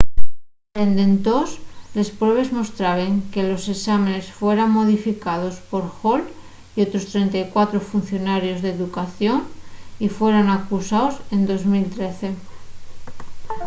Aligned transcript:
dende 0.77 1.01
entós 1.09 1.49
les 1.97 2.09
pruebes 2.19 2.49
mostraben 2.59 3.11
que 3.33 3.41
los 3.49 3.63
esámenes 3.75 4.33
fueran 4.39 4.75
modificaos 4.79 5.55
por 5.69 5.83
hall 5.97 6.21
y 6.75 6.77
otros 6.85 7.03
34 7.11 7.79
funcionarios 7.91 8.59
d'educación 8.61 9.39
y 10.05 10.07
fueran 10.17 10.47
acusaos 10.49 11.15
en 11.33 11.39
2013 11.49 12.27